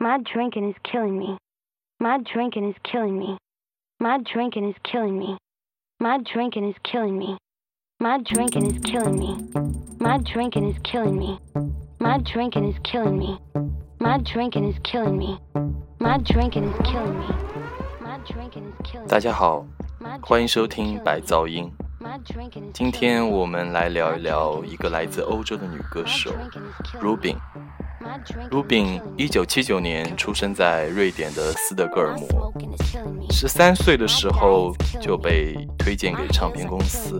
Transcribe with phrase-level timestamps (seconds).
[0.00, 1.38] My drinking is killing me.
[2.00, 3.38] My drinking is killing me.
[4.00, 5.38] My drinking is killing me.
[6.00, 7.38] My drinking is killing me.
[8.00, 9.38] My drinking is killing me.
[10.00, 11.38] My drinking is killing me.
[12.00, 13.38] My drinking is killing me.
[14.00, 15.38] My drinking is killing me.
[16.00, 17.28] My drinking is killing me.
[18.18, 19.08] My drinking is killing me.
[19.08, 19.64] 大家好，
[20.22, 21.72] 欢迎收听白噪音。
[22.73, 26.31] 今天我们来聊一聊一个来自欧洲的女歌手
[27.01, 27.35] Rubin。
[28.51, 32.53] Rubin 一九七九年出生在瑞典的斯德哥尔摩，
[33.31, 34.71] 十三岁的时候
[35.01, 37.19] 就被推荐给唱片公司，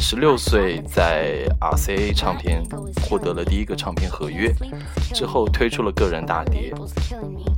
[0.00, 2.62] 十六岁在 RCA 唱片
[3.02, 4.54] 获得了第一个唱片合约，
[5.12, 6.72] 之后推出了个人大碟。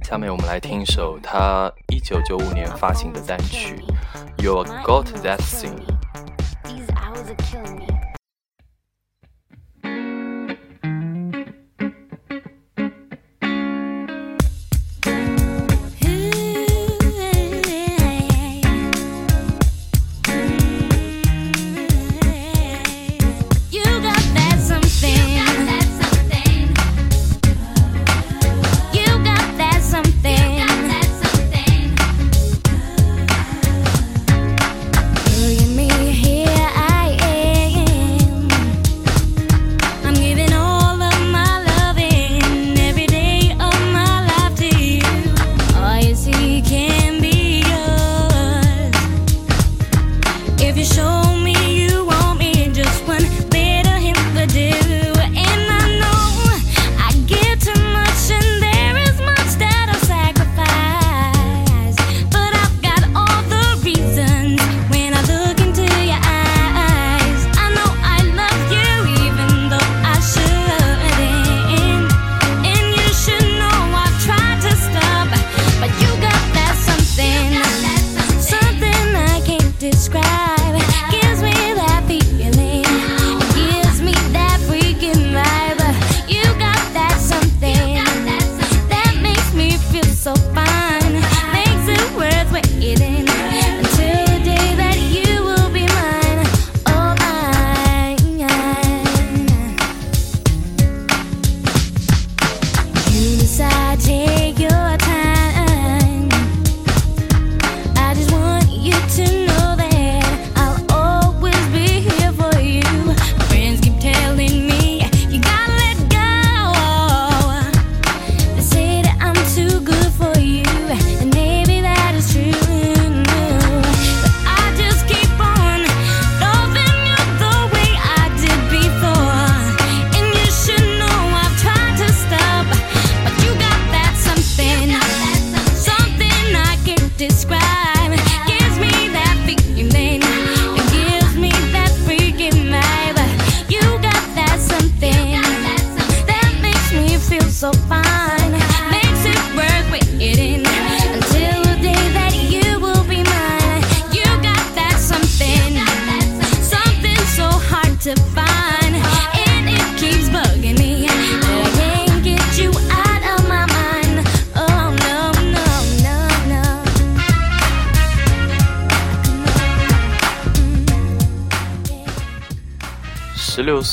[0.03, 3.77] 下面我们来听一首她一九九五年发行的单曲
[4.43, 5.77] 《You Got That Thing》。
[7.27, 7.86] to kill me.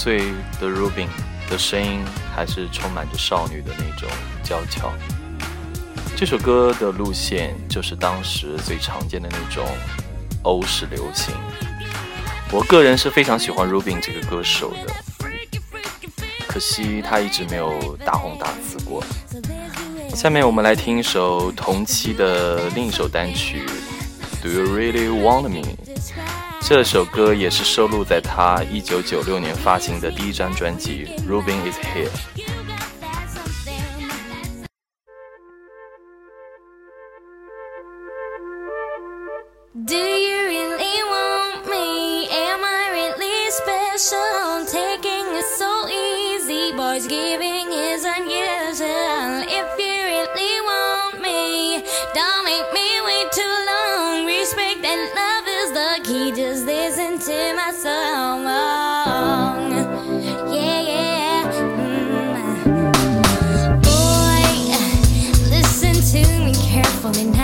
[0.04, 0.20] 岁
[0.60, 1.08] 的 Rubin
[1.50, 2.04] 的声音
[2.36, 4.10] 还是充满着少女的那种
[4.44, 4.92] 娇俏。
[6.14, 9.66] 这首歌的路线就是当时最常见的那种
[10.42, 11.34] 欧式流行。
[12.52, 14.94] 我个人是非常喜欢 Rubin 这个歌手的，
[16.50, 19.02] 可惜他一直没有大红大紫过。
[20.14, 23.62] 下面我们来听一首同期的另一首单曲
[24.42, 25.62] 《Do You Really Want Me》。
[26.66, 32.08] 这首歌也是收录在他一九九六年发行的第一张专辑《Rubin Is Here》。
[46.84, 47.60] about how you treat your
[48.24, 48.54] girl right.
[48.54, 48.63] Just
[67.14, 67.43] coming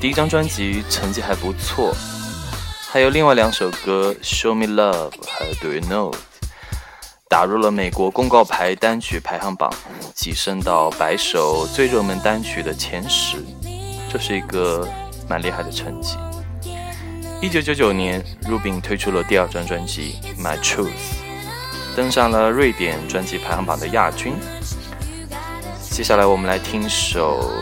[0.00, 1.92] 第一张专辑成绩还不错，
[2.88, 6.12] 还有另外两首歌《Show Me Love》和《Do You Know》
[7.28, 9.74] 打入了美国公告牌单曲排行榜，
[10.14, 13.38] 跻身到百首最热门单曲的前十，
[14.08, 14.88] 这是一个
[15.28, 16.16] 蛮厉害的成绩。
[17.42, 20.86] 一九九九年，Rubin 推出了第二张专辑《My Truth》，
[21.96, 24.32] 登上了瑞典专辑排行榜的亚军。
[25.90, 27.52] 接下来我们来听首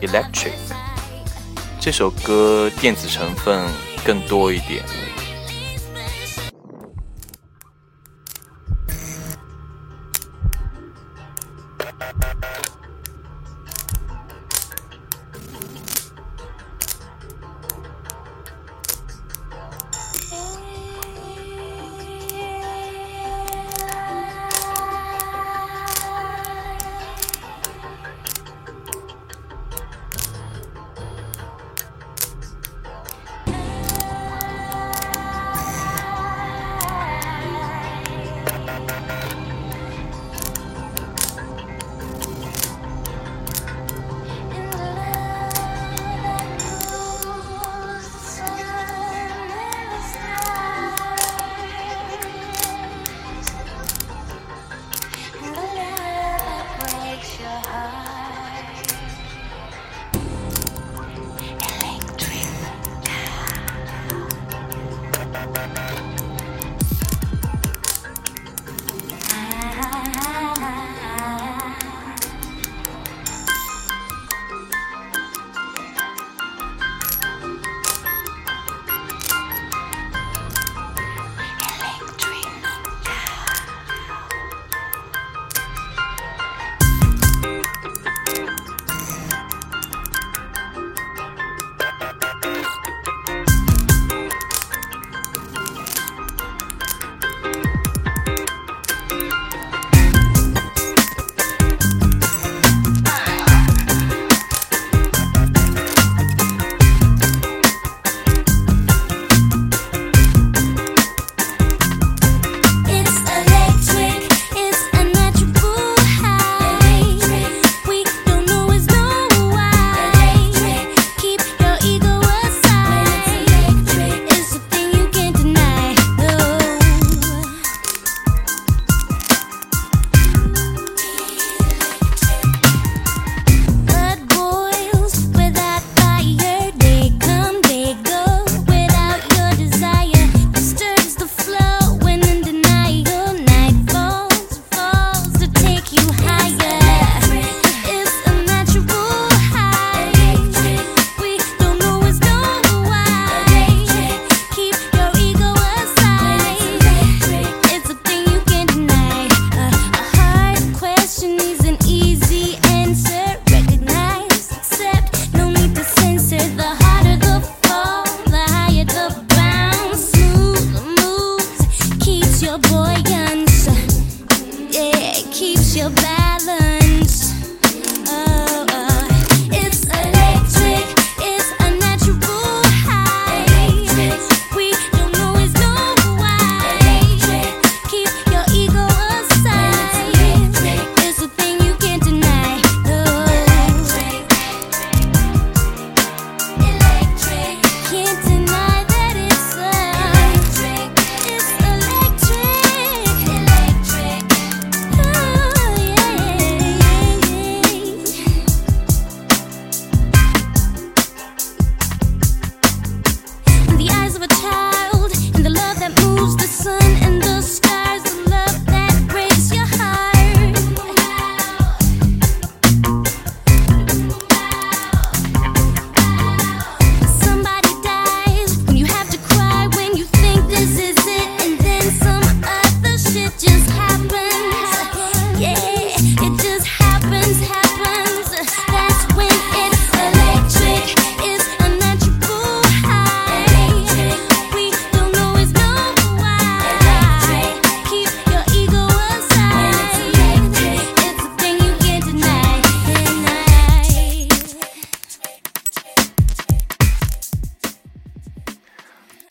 [0.08, 0.52] 《Electric》。
[1.84, 3.62] 这首歌电子成分
[4.06, 4.82] 更多一点。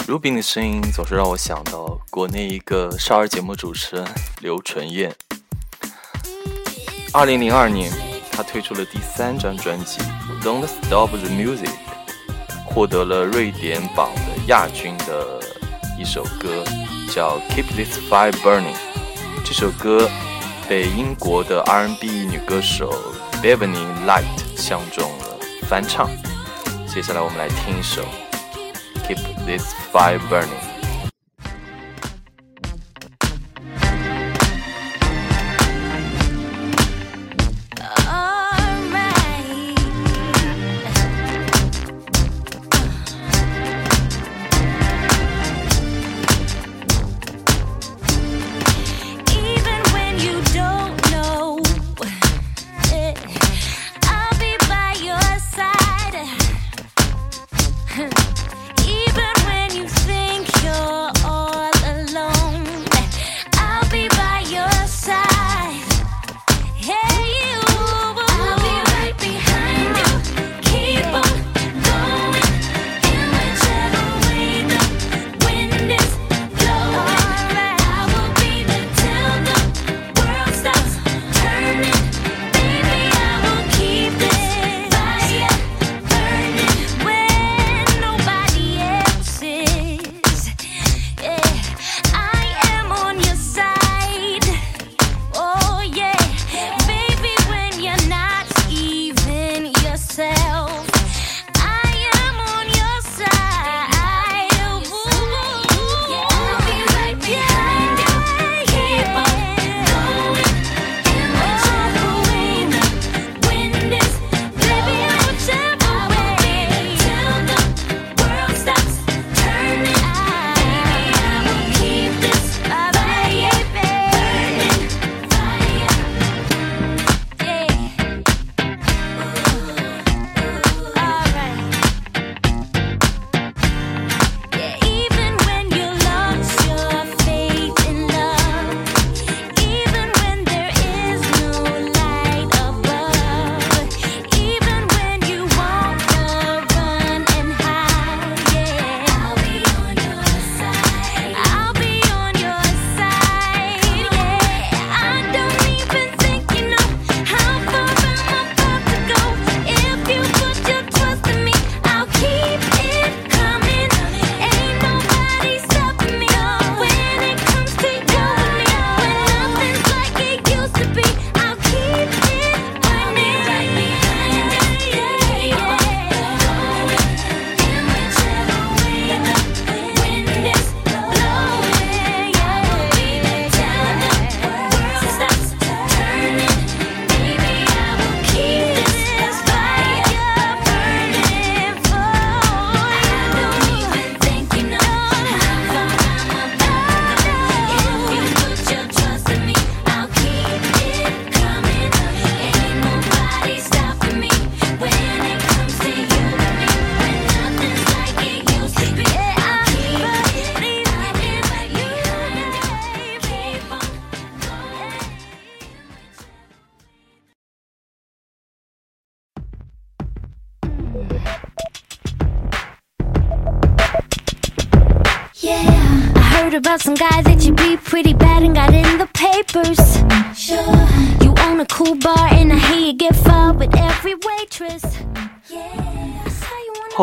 [0.06, 4.06] Rubin 的声音总是让我想到国内一个少儿节目主持人
[4.42, 5.16] 刘纯燕。
[7.14, 7.90] 二零零二年，
[8.30, 10.02] 他推出了第三张专辑
[10.44, 11.70] 《Don't Stop the Music》，
[12.66, 15.40] 获得了瑞典榜的亚军的
[15.98, 16.66] 一首歌，
[17.10, 18.74] 叫《Keep This Fire Burning》。
[19.46, 20.10] 这首歌
[20.68, 22.94] 被英国的 R&B 女歌手
[23.42, 24.26] Beverly Light
[24.58, 26.10] 相中了翻唱。
[26.94, 28.02] 接下来我们来听一首
[29.46, 30.73] 《This Fire Burning》。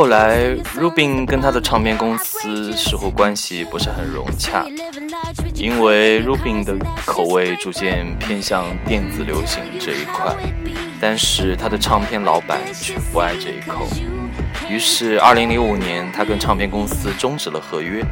[0.01, 4.65] 后来，Rubin 跟他的唱片公司似乎关系不是很融洽，
[5.55, 10.35] 因为 Rubin 的口味逐渐偏向电子流行这一块，
[10.99, 13.87] 但是他的唱片老板却不爱这一口。
[14.71, 18.03] 于是，2005年，他跟唱片公司终止了合约。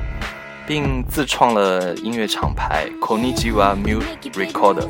[0.66, 4.86] 并自创了音乐厂牌 Konijiwa Music Recorder，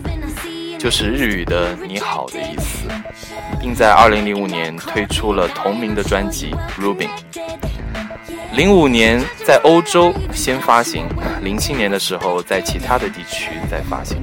[0.78, 2.86] 就是日语的“你好”的意思，
[3.60, 7.08] 并在2005年推出了同名的专辑《Rubin》。
[8.56, 11.06] 05年在欧洲先发行
[11.42, 14.22] ，07年的时候在其他的地区再发行。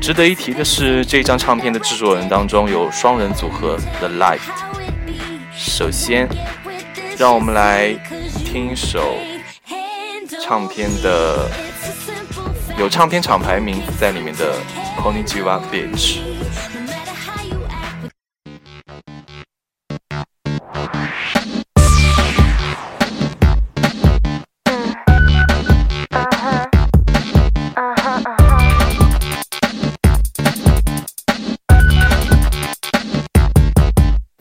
[0.00, 4.40] 值得一提的是，这张唱片的制作人当中有双人组合 The Light。
[5.56, 6.28] 首先，
[7.18, 7.94] 让我们来
[8.44, 9.14] 听一首。
[10.42, 11.48] 唱片的
[12.76, 14.54] 有唱片厂牌名在里面的
[14.96, 16.20] Konnichiwa, bitch.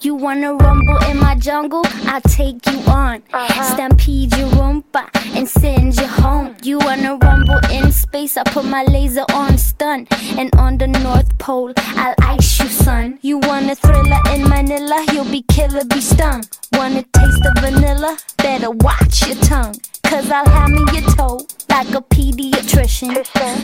[0.02, 1.82] You wanna rumble in my jungle?
[2.06, 3.22] I'll take you on.
[3.34, 3.74] Uh -huh.
[3.74, 5.04] Stampede your roomba
[5.36, 6.56] and send you home.
[6.64, 7.89] You wanna rumble in
[8.20, 8.38] space?
[8.38, 10.08] I put my laser on stun.
[10.38, 13.20] And on the North Pole, I'll ice you, son.
[13.22, 15.06] You want a thriller in Manila?
[15.14, 16.44] You'll be killer, be stung.
[16.74, 18.18] Wanna taste the vanilla?
[18.38, 19.76] Better watch your tongue.
[20.10, 23.14] Cause I'll hammer your toe like a pediatrician.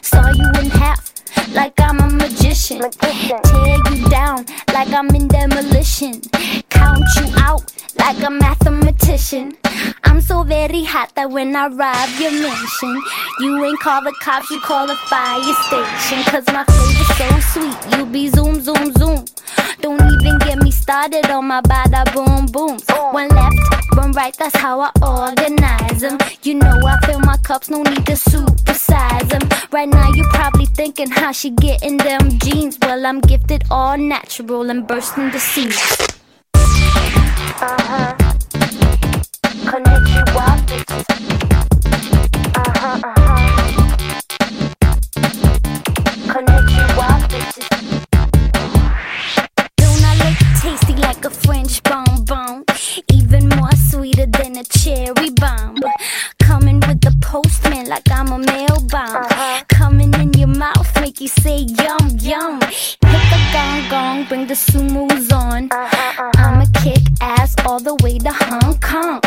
[0.04, 1.12] Saw you in half
[1.54, 2.80] like I'm a magician.
[2.80, 3.42] magician.
[3.44, 6.22] Tear you down like I'm in demolition.
[6.70, 9.58] Count you out like a mathematician.
[10.04, 13.02] I'm so very hot that when I rob your mansion,
[13.40, 16.24] you ain't call the cops, you call the fire station.
[16.32, 19.26] Cause my flavor's so sweet, you be zoom, zoom, zoom.
[19.82, 22.84] Don't even get me started on my bada boom booms.
[23.12, 23.56] One left,
[23.96, 26.18] one right, that's how I organize them.
[26.44, 29.42] You know I fill my cups, no need to supersize them.
[29.72, 32.78] Right now you're probably thinking how she getting them jeans.
[32.82, 35.78] Well, I'm gifted all natural and bursting the seams.
[37.62, 38.14] Uh-huh.
[39.70, 40.48] Konnichiwa,
[42.58, 43.96] Uh-huh, uh-huh.
[46.32, 47.70] Konnichiwa, bitches.
[49.78, 52.15] Don't I look tasty like a French bonbon?
[54.66, 55.80] Even more sweeter than a cherry bomb.
[56.40, 59.16] Coming with the postman like I'm a mail bomb.
[59.16, 59.64] Uh-huh.
[59.68, 62.62] Coming in your mouth, make you say yum yum.
[62.62, 65.70] Hit the gong gong, bring the sumos on.
[65.72, 69.22] Uh-huh, I'ma kick ass all the way to Hong Kong.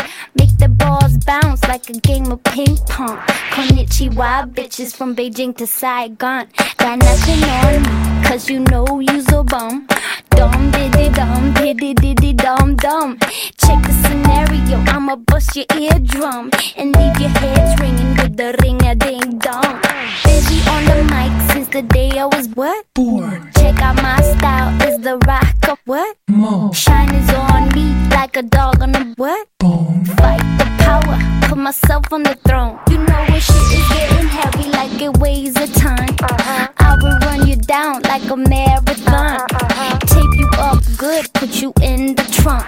[1.19, 3.17] Make the balls bounce like a game of ping pong.
[3.51, 6.47] Konnichiwa, bitches from Beijing to Saigon.
[6.77, 9.87] Got nothing on me, cause you know you's a bum.
[10.31, 13.17] Dum diddy dum diddy diddy dum dum.
[13.57, 18.81] Check the scenario, I'ma bust your eardrum and leave your heads ringing with the ring
[18.85, 19.81] a ding dong.
[20.23, 22.85] Busy on the mic since the day I was what?
[22.93, 23.51] Born.
[23.55, 26.17] Check out my style, is the rock of what?
[26.27, 26.71] Mo.
[26.73, 29.47] Shine is on me like a dog on a what?
[29.59, 30.05] Bone.
[30.05, 32.79] Fight the power, put myself on the throne.
[32.89, 35.99] You know when shit is getting heavy like it weighs a ton.
[35.99, 36.67] Uh-huh.
[36.77, 39.41] I will run you down like a marathon.
[39.41, 39.99] Uh-huh.
[40.13, 42.67] Tape you up good, put you in the trunk.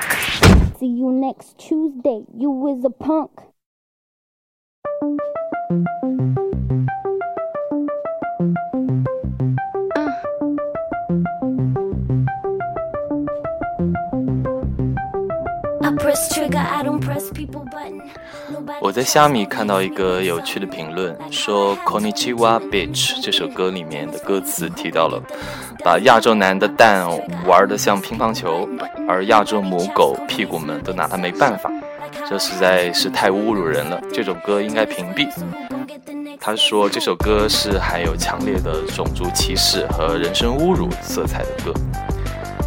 [0.79, 3.31] See you next Tuesday, you is a punk.
[18.79, 25.21] 我在虾米看到一个有趣的评论，说《Konichiwa Bitch》这首歌里面的歌词提到了，
[25.83, 27.07] 把亚洲男的蛋
[27.45, 28.67] 玩得像乒乓球，
[29.07, 31.71] 而亚洲母狗屁股们都拿他没办法，
[32.29, 34.01] 这实在是太侮辱人了。
[34.13, 35.27] 这种歌应该屏蔽。
[36.39, 41.73] 他说这首歌是含有强烈的种族歧视和人身侮辱色彩的歌。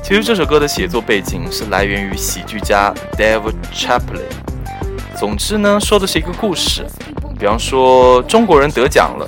[0.07, 4.29] 其实这首歌的写作背景是来源于喜剧家 David Chaplin。
[5.17, 6.85] 总之呢，说的是一个故事，
[7.39, 9.27] 比方说中国人得奖了，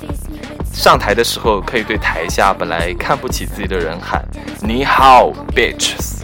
[0.71, 4.23] 上台的时候可以对台下本来看不起自己的人喊
[4.61, 6.23] “你好，bitches”，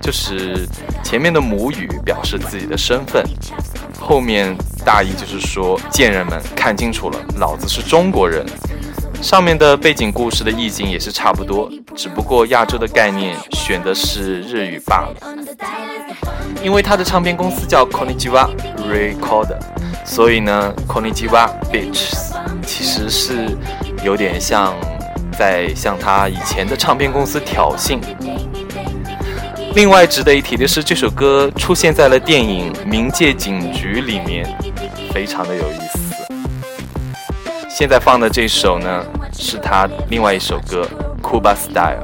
[0.00, 0.64] 就是
[1.02, 3.24] 前面的母语表示自己的身份，
[3.98, 8.46] 后面大意就是说贱人们看清楚了，老子是中国人。
[9.20, 15.14] 上面的背景故事的意境也是差不多，只不过亚洲的概念选的是日语罢了。
[16.62, 18.48] 因为他的唱片公司叫 Konichiwa
[18.90, 19.56] Record，
[20.04, 22.32] 所以呢，Konichiwa Bitches
[22.64, 23.56] 其实是
[24.02, 24.74] 有点像
[25.38, 27.98] 在向他以前的唱片公司挑衅。
[29.74, 34.46] 另外值得一提的是，这首歌出现在了电影《冥界警局》里面，
[35.12, 36.07] 非常的有意思。
[37.77, 40.87] 现在放的这首呢，是他另外一首歌《
[41.21, 42.03] Cuba Style》。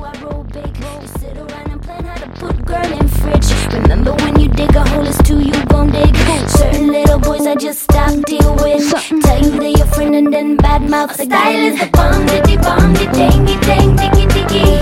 [2.40, 3.52] Put girl in fridge.
[3.74, 6.16] Remember when you dig a hole, it's two you gon' dig.
[6.48, 8.90] Certain little boys I just stop deal with.
[9.24, 11.30] Tell you they your friend and then bad mouth again.
[11.30, 14.80] Style is the bomb, diddy bomb, diddy dingy dang, diggy diggy.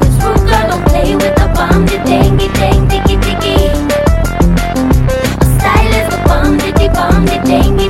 [0.00, 3.70] This rude girl don't play with the bomb, diddy dingy dang, diggy diggy.
[5.58, 7.88] Style is the bomb, diddy bomb, diddy dingy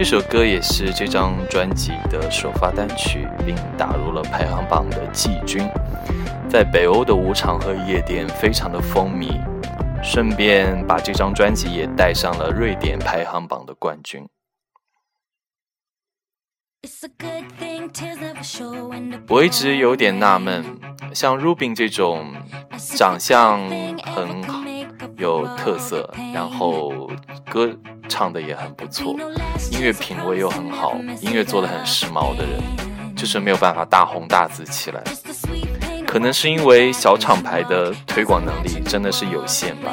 [0.00, 5.68] 这首歌也是这张专辑的首发单曲，并打入了排行榜的季军，
[6.48, 9.38] 在北欧的舞场和夜店非常的风靡，
[10.02, 14.26] 顺便把这张专辑也带上了瑞典排行榜的冠军。
[19.28, 20.64] 我一直有点纳闷，
[21.12, 22.32] 像 Rubin 这种
[22.96, 23.60] 长相
[24.02, 24.59] 很好
[25.20, 27.10] 有特色，然后
[27.50, 27.70] 歌
[28.08, 29.14] 唱的也很不错，
[29.70, 35.04] 音乐品味又很好，音乐做的很时髦的人，就是没有办法大红大紫起来。
[36.06, 39.92] 可能是因为小厂牌的推广能力真的是有限吧。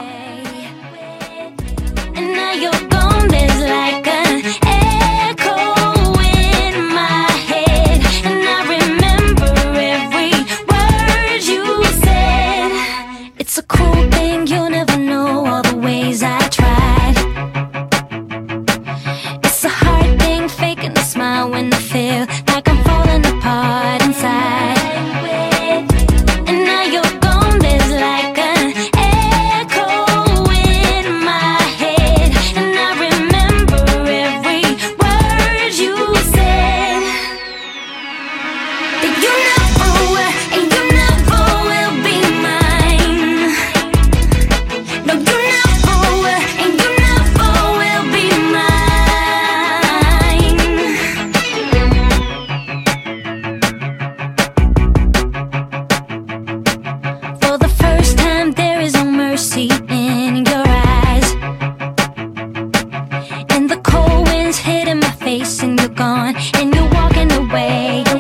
[64.48, 68.17] sun's hitting my face and you're gone and you're walking away.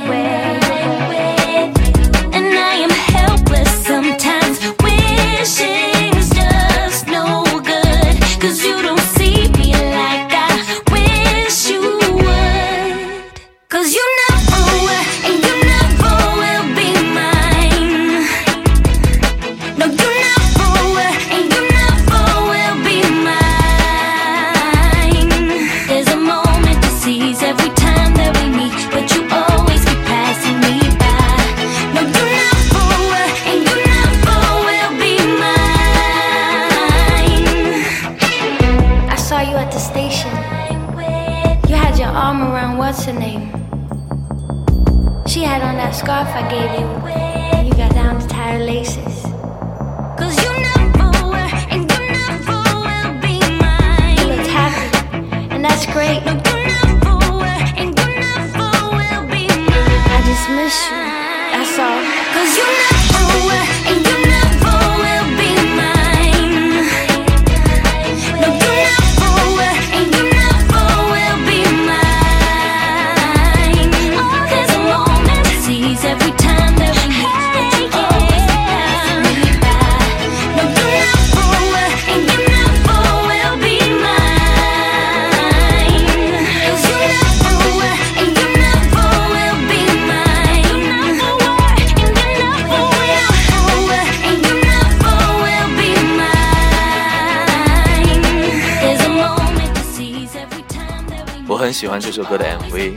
[101.77, 102.93] 喜欢这首歌的 MV，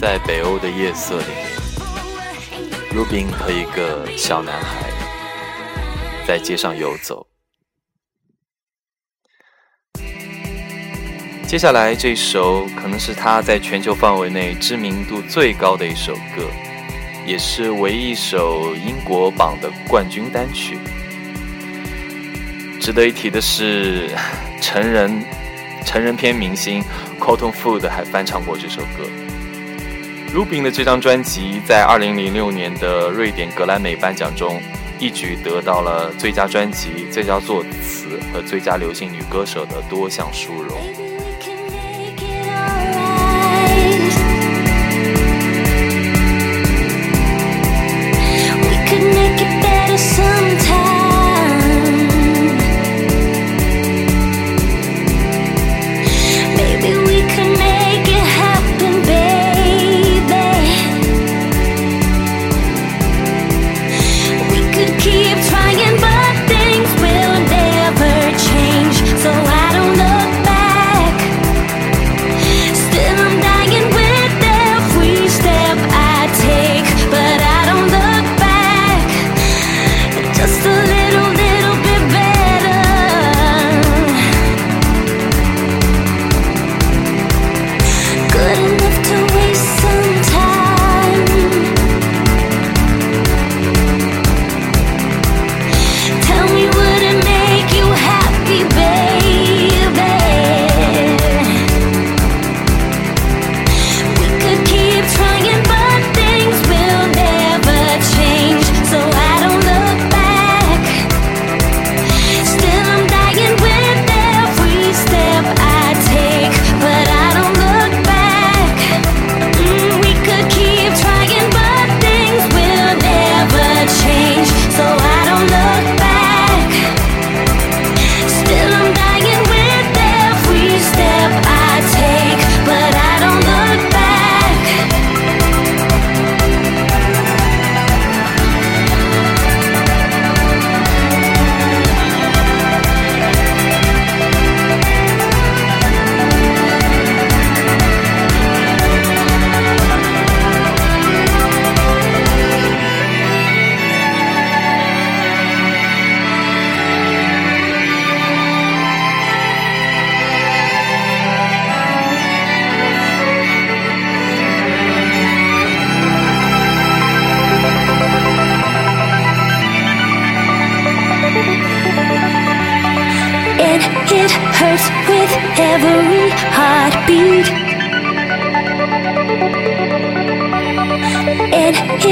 [0.00, 1.48] 在北欧的夜色里面
[2.92, 4.88] ，Rubin 和一个小男孩
[6.24, 7.26] 在街上游走。
[11.48, 16.48] 接下来这首可能是他在全球范围内知名度最高的一首歌，
[17.26, 20.78] 也是唯一一首英国榜的冠军单曲。
[22.80, 24.08] 值得一提的是，
[24.62, 25.24] 成人
[25.84, 26.82] 成人片明星。
[27.18, 29.04] Cotton Food 还翻唱过这首歌。
[30.34, 34.62] Rubin 的这张专辑在2006年的瑞典格莱美颁奖中，
[34.98, 41.09] 一举得到了最佳专辑、最佳作词和最佳流行女歌手的多项殊荣。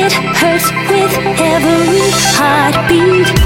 [0.09, 3.38] It hurts with every heartbeat.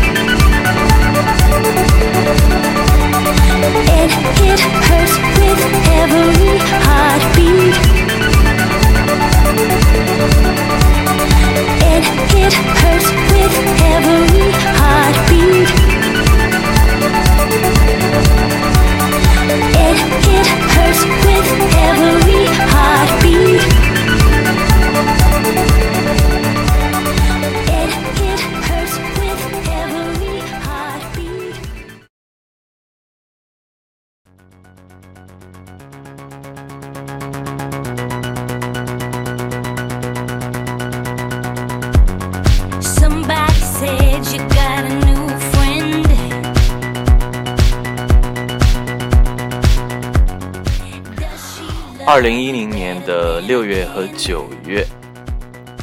[53.94, 54.86] 和九月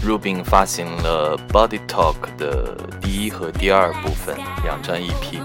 [0.03, 5.39] ，Rubin 发行了《Body Talk》的第一和第二部分两张 EP。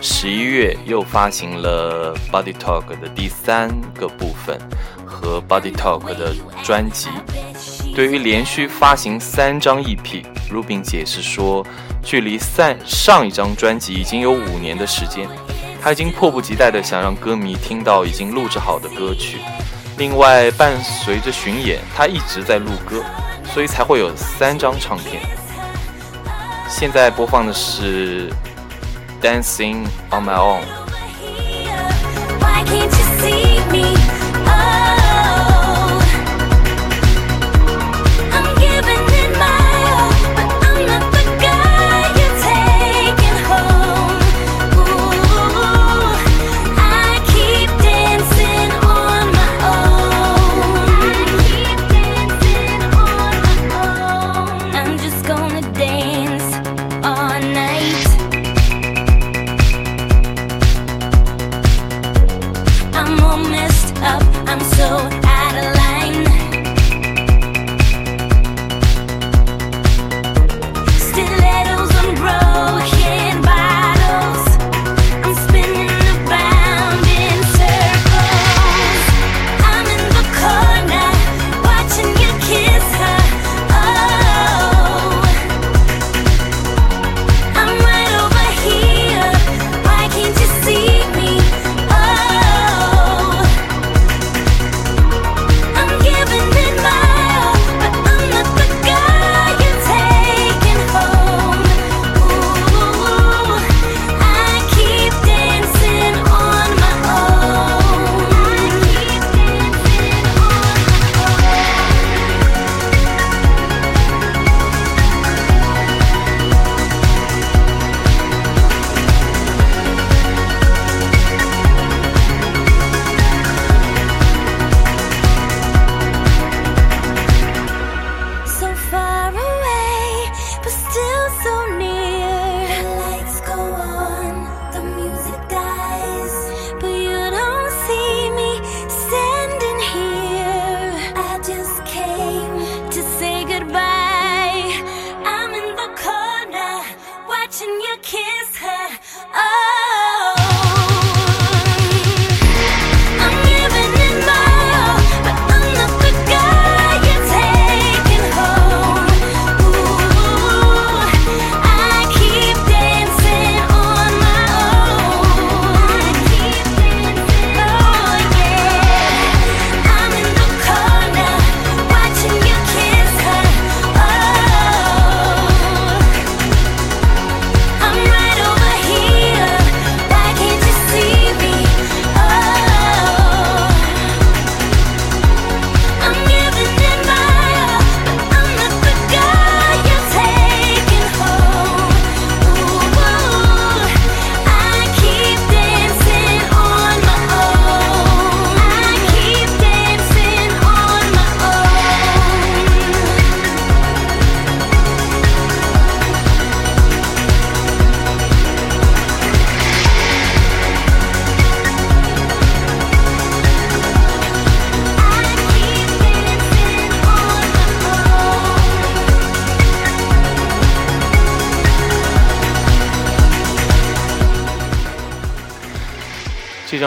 [0.00, 4.58] 十一月又发行了《Body Talk》的第三个部分
[5.04, 7.10] 和《Body Talk》的专辑。
[7.94, 11.66] 对于连续发行三张 EP，Rubin 解释说，
[12.02, 15.28] 距离上上一张专辑已经有五年的时间，
[15.82, 19.36] 他已经迫不及待地想让歌迷听到已经录制好的歌曲。
[19.98, 23.02] 另外，伴随着巡演，他一直在录歌，
[23.52, 25.20] 所以才会有三张唱片。
[26.68, 28.30] 现在播放的是
[29.20, 30.60] 《Dancing on My Own》。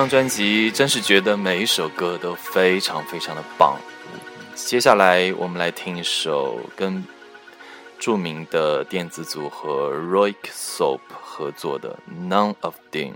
[0.02, 3.78] 张专辑真是觉得每一首歌都非常非常的棒。
[4.56, 7.06] 接下来我们来听一首跟
[7.99, 13.12] 著名的电子组合 Roik Soap 合作的《None of Them》。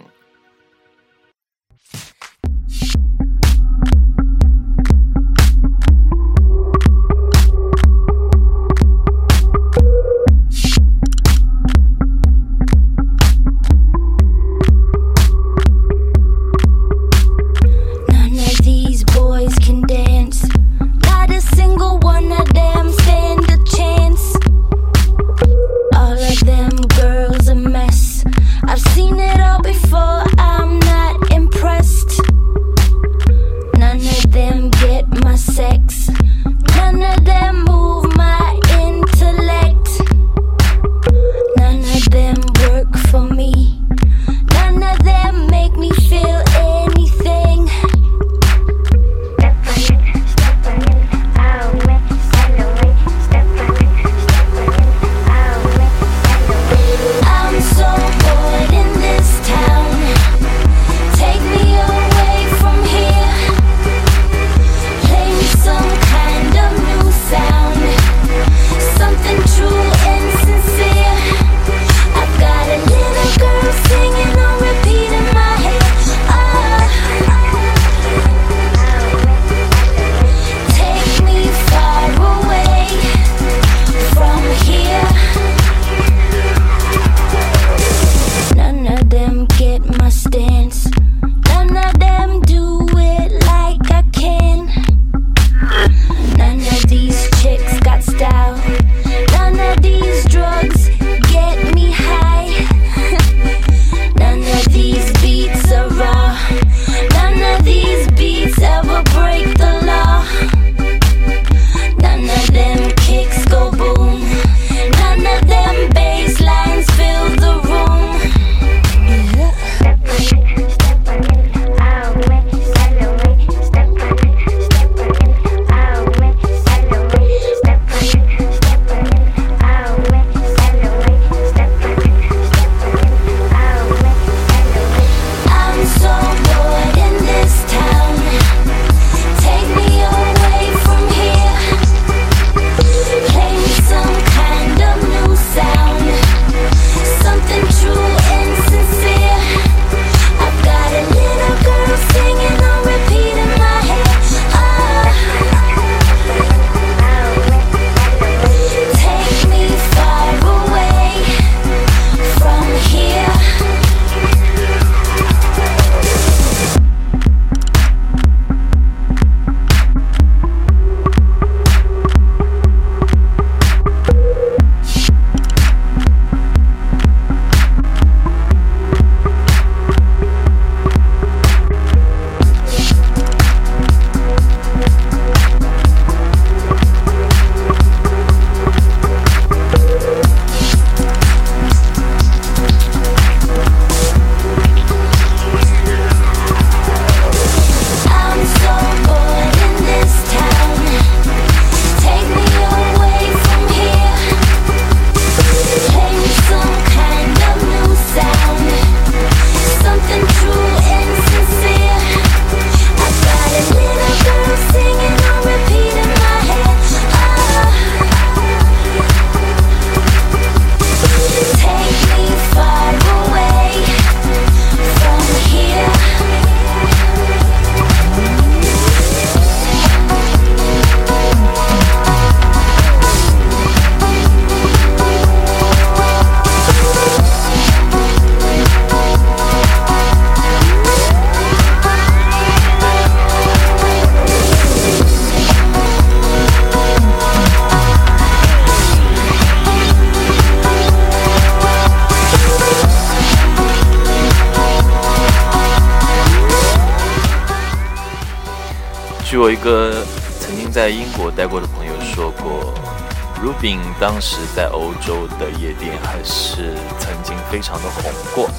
[263.99, 268.49] 当时在欧洲的夜店还是曾经非常的红过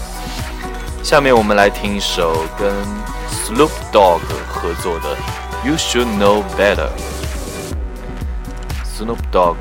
[1.03, 2.73] 下面我们来听一首跟
[3.31, 5.15] sloop dog 合作的
[5.63, 6.89] you should know better
[8.85, 9.57] snoop dog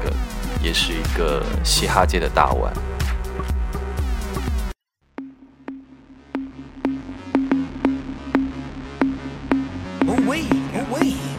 [0.63, 2.73] 也是一个嘻哈界的大腕
[10.07, 11.34] oh wait oh wait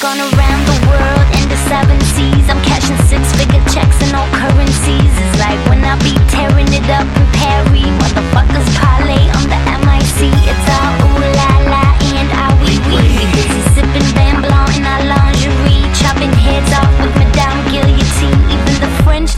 [0.00, 2.48] gone around the world and the seven seas.
[2.48, 5.12] I'm cashing six figure checks in all currencies.
[5.12, 7.84] It's like when I be tearing it up in Paris.
[8.00, 10.32] Motherfuckers parlay on the MIC.
[10.48, 11.09] It's all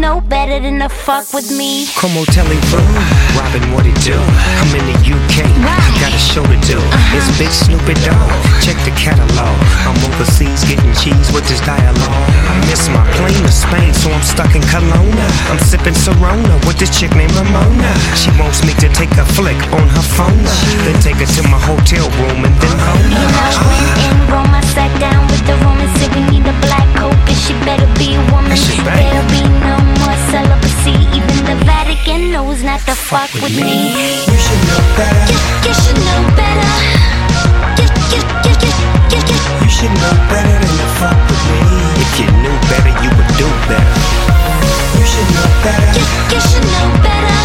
[0.02, 1.86] know better than to fuck with me.
[1.94, 2.90] Como telephone,
[3.38, 4.18] Robin, what it do?
[4.58, 6.82] I'm in the UK, I got a show to do.
[7.14, 9.54] It's Big Snoopy Dog, check the catalog.
[9.86, 12.26] I'm overseas getting cheese with this dialogue.
[12.50, 15.26] I miss my plane to Spain, so I'm stuck in Kelowna.
[15.46, 17.90] I'm sipping Corona with this chick named Ramona.
[18.18, 20.42] She wants me to take a flick on her phone,
[20.82, 23.06] then take her to my hotel room and then home.
[23.06, 26.56] You know, when in Rome, I sat down with the Roman said we need a
[26.66, 28.50] black coat, she better be a woman.
[28.50, 29.06] That shit bang.
[29.06, 30.96] There'll be no more celibacy.
[31.14, 33.94] Even the Vatican knows not to fuck with me.
[34.26, 35.22] You should know better.
[35.30, 36.70] You, you should know better.
[37.78, 38.70] You, you, you, you,
[39.14, 39.38] you, you.
[39.62, 41.60] You should know better than to fuck with me.
[42.02, 43.96] If you knew better, you would do better.
[44.98, 45.90] You should know better.
[45.94, 47.38] You, you should know better.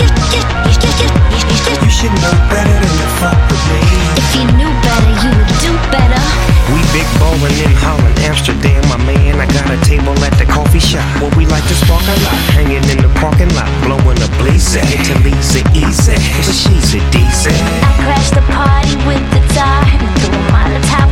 [0.00, 1.74] You, you, you, you, you, you, you.
[1.84, 3.80] You should know better than to fuck with me.
[4.20, 5.35] If you knew better, you
[6.96, 9.36] big ballin' in Holland, Amsterdam, my man.
[9.36, 12.40] I got a table at the coffee shop where we like to spark a lot.
[12.56, 14.80] Hanging in the parking lot, blowing a blazer.
[14.80, 17.60] Italy's a easy, but she's a decent.
[17.84, 21.05] I crashed the party with the tar and threw a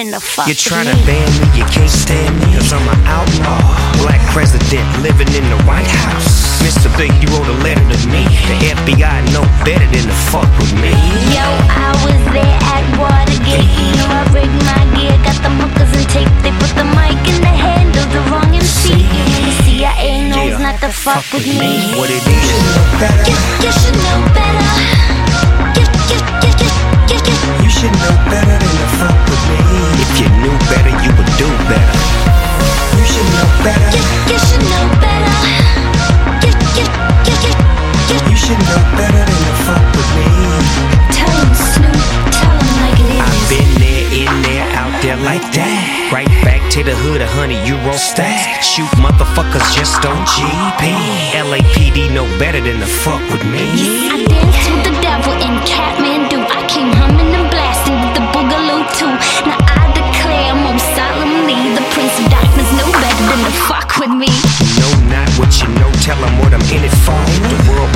[0.00, 2.86] than the fuck You try with to ban me, you can't stand me, cause I'm
[2.88, 3.60] an outlaw.
[4.00, 6.56] Black president living in the White House.
[6.64, 6.88] Mr.
[6.96, 8.24] Big, you wrote a letter to me.
[8.48, 10.92] The FBI know better than to fuck with me.
[11.36, 13.68] Yo, I was there at Watergate.
[13.76, 16.32] You know I rigged my gear, got the hookers and tape.
[16.40, 18.96] They put the mic in the hand of the wrong MC.
[18.96, 20.64] The CIA knows Yeah.
[20.64, 21.92] not to fuck with me.
[22.00, 23.20] What it is, you know better.
[23.28, 23.36] You,
[23.68, 24.64] you should know better.
[25.76, 26.68] You, you, you, you,
[27.12, 27.40] you, you.
[27.64, 29.60] You should know better than to fuck with me.
[30.04, 31.96] If you knew better, you would do better.
[32.92, 33.88] You should know better.
[33.96, 35.32] You, you should know better.
[36.44, 36.84] You, you,
[37.24, 37.54] you, you,
[38.12, 38.18] you.
[38.28, 40.28] You should know better than to fuck with me.
[41.16, 41.96] Tell him, Snoop,
[42.36, 46.12] tell him like it I've been there, in there, out there like that.
[46.12, 48.62] Right back to the hood, a hundred euro stack.
[48.62, 50.82] Shoot motherfuckers just on GP.
[51.40, 53.64] LAPD know better than to fuck with me.
[54.12, 56.09] I danced with the devil in Kathmandu.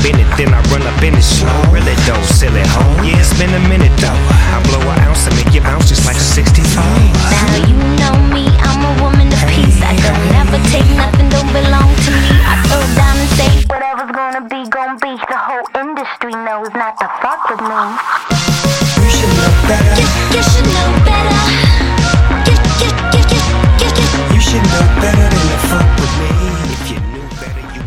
[0.05, 1.49] It, then I run up in it slow.
[1.73, 1.97] Really
[2.29, 3.09] sell it home.
[3.09, 4.13] Yeah, it's been a minute though.
[4.13, 4.61] I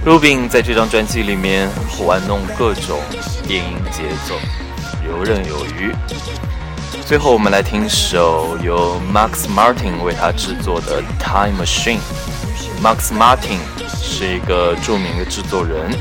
[0.07, 1.69] Rubin 在这张专辑里面
[2.05, 3.01] 玩弄各种
[3.45, 4.35] 电音节奏，
[5.05, 5.93] 游刃有余。
[7.05, 11.99] 最后，我们来听首由 Max Martin 为他制作的《Time Machine》。
[12.81, 13.59] Max Martin
[14.01, 15.93] 是一个著名的制作人，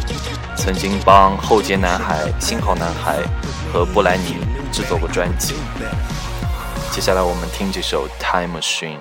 [0.57, 3.19] 曾经帮后街男孩、新好男孩
[3.73, 4.37] 和布莱尼
[4.71, 5.55] 制作过专辑。
[6.93, 8.99] 接下来我们听这首《Time Machine》。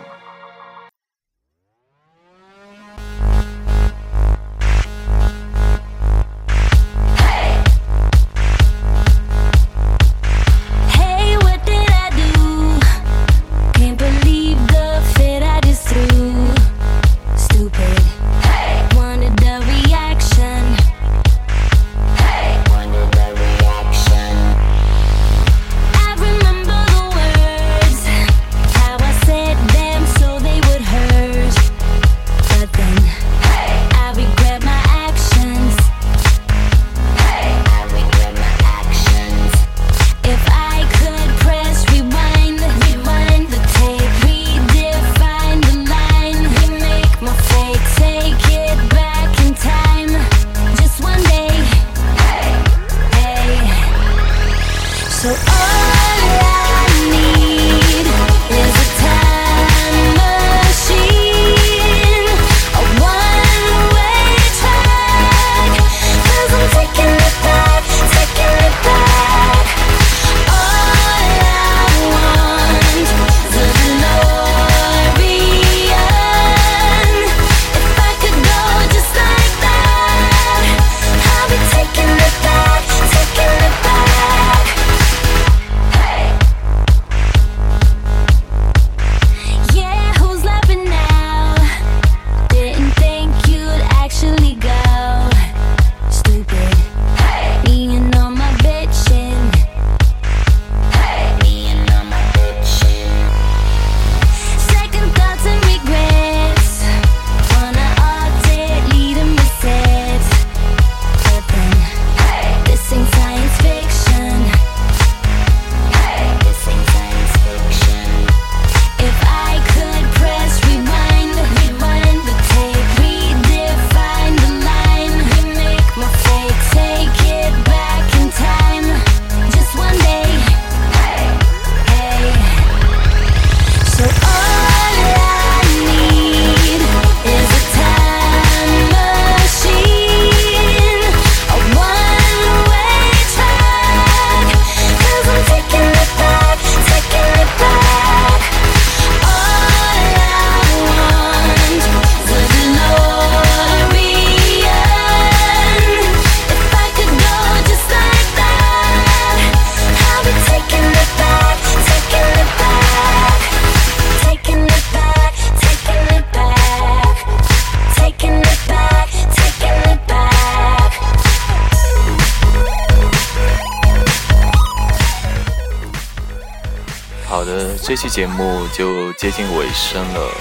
[178.16, 180.32] 节目就接近尾声了。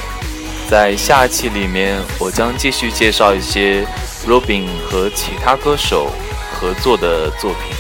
[0.71, 3.85] 在下期里面，我将继续介绍一些
[4.29, 6.13] Robin 和其他歌手
[6.53, 7.77] 合作的作品，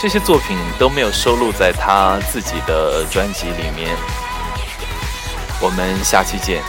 [0.00, 3.90] 这些作品都没有收录在他自己的专辑里面。
[5.60, 6.62] 我们下期见。